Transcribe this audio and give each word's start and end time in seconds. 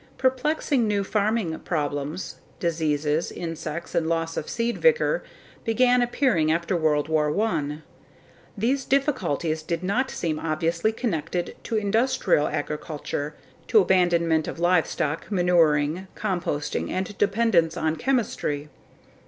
Perplexing 0.17 0.87
new 0.87 1.03
farming 1.03 1.59
problems 1.59 2.37
diseases, 2.59 3.31
insects 3.31 3.93
and 3.93 4.07
loss 4.09 4.35
of 4.35 4.49
seed 4.49 4.79
vigor 4.79 5.23
began 5.63 6.01
appearing 6.01 6.51
after 6.51 6.75
World 6.75 7.07
War 7.07 7.29
1. 7.31 7.83
These 8.57 8.85
difficulties 8.85 9.61
did 9.61 9.83
not 9.83 10.09
seem 10.09 10.39
obviously 10.39 10.91
connected 10.91 11.55
to 11.65 11.75
industrial 11.75 12.47
agriculture, 12.47 13.35
to 13.67 13.79
abandonment 13.79 14.47
of 14.47 14.57
livestock, 14.57 15.31
manuring, 15.31 16.07
composting, 16.15 16.89
and 16.89 17.05
to 17.05 17.13
dependence 17.13 17.77
on 17.77 17.95
chemistry. 17.95 18.69